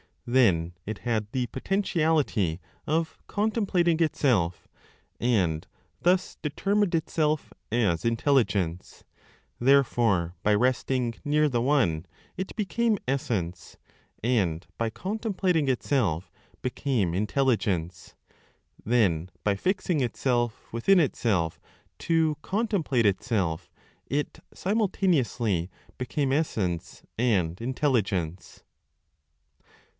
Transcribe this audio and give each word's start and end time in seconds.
Then 0.25 0.73
it 0.85 0.99
had 0.99 1.27
the 1.31 1.45
potentiality 1.47 2.61
of 2.87 3.19
contemplating 3.27 3.99
itself, 3.99 4.67
and 5.19 5.67
thus 6.01 6.37
determined 6.41 6.95
itself 6.95 7.51
as 7.71 8.05
Intelligence. 8.05 9.03
Therefore, 9.59 10.35
by 10.41 10.55
resting 10.55 11.15
near 11.25 11.49
the 11.49 11.61
One, 11.61 12.05
it 12.37 12.55
became 12.55 12.97
Essence; 13.07 13.77
and 14.23 14.65
by 14.77 14.89
contemplating 14.89 15.67
itself, 15.67 16.31
became 16.63 17.13
Intelligence. 17.13 18.15
Then 18.83 19.29
by 19.43 19.55
fixing 19.55 19.99
itself 19.99 20.67
within 20.71 20.99
itself 20.99 21.59
to 21.99 22.37
contemplate 22.41 23.05
itself, 23.05 23.69
it 24.07 24.39
simultaneously 24.51 25.69
became 25.97 26.31
Essence 26.31 27.03
and 27.19 27.59
Intelligence. 27.61 28.63